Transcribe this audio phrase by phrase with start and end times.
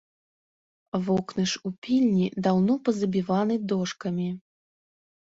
[1.09, 4.27] Вокны ж у пільні даўно пазабіваны дошкамі!